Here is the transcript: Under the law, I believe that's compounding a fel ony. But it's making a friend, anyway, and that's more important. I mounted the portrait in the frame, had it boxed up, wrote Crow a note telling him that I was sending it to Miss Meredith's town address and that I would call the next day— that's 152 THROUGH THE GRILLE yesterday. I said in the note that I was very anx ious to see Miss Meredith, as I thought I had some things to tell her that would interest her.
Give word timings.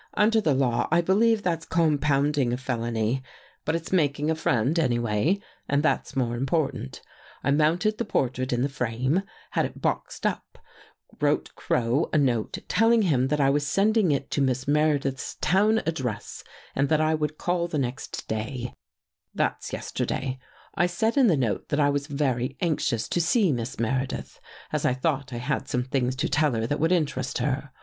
Under 0.15 0.41
the 0.41 0.55
law, 0.55 0.87
I 0.89 1.01
believe 1.01 1.43
that's 1.43 1.63
compounding 1.63 2.51
a 2.51 2.57
fel 2.57 2.83
ony. 2.85 3.21
But 3.65 3.75
it's 3.75 3.91
making 3.93 4.31
a 4.31 4.35
friend, 4.35 4.79
anyway, 4.79 5.39
and 5.69 5.83
that's 5.83 6.15
more 6.15 6.35
important. 6.35 7.03
I 7.43 7.51
mounted 7.51 7.99
the 7.99 8.05
portrait 8.05 8.51
in 8.51 8.63
the 8.63 8.67
frame, 8.67 9.21
had 9.51 9.67
it 9.67 9.79
boxed 9.79 10.25
up, 10.25 10.57
wrote 11.19 11.53
Crow 11.53 12.09
a 12.11 12.17
note 12.17 12.57
telling 12.67 13.03
him 13.03 13.27
that 13.27 13.39
I 13.39 13.51
was 13.51 13.67
sending 13.67 14.11
it 14.11 14.31
to 14.31 14.41
Miss 14.41 14.67
Meredith's 14.67 15.35
town 15.39 15.83
address 15.85 16.43
and 16.75 16.89
that 16.89 16.99
I 16.99 17.13
would 17.13 17.37
call 17.37 17.67
the 17.67 17.77
next 17.77 18.27
day— 18.27 18.73
that's 19.35 19.71
152 19.71 19.71
THROUGH 19.71 20.05
THE 20.05 20.07
GRILLE 20.07 20.25
yesterday. 20.25 20.45
I 20.73 20.87
said 20.87 21.15
in 21.15 21.27
the 21.27 21.37
note 21.37 21.69
that 21.69 21.79
I 21.79 21.91
was 21.91 22.07
very 22.07 22.57
anx 22.59 22.91
ious 22.91 23.07
to 23.07 23.21
see 23.21 23.51
Miss 23.51 23.79
Meredith, 23.79 24.39
as 24.73 24.83
I 24.83 24.95
thought 24.95 25.31
I 25.31 25.37
had 25.37 25.67
some 25.67 25.83
things 25.83 26.15
to 26.15 26.27
tell 26.27 26.53
her 26.53 26.65
that 26.65 26.79
would 26.79 26.91
interest 26.91 27.37
her. 27.37 27.69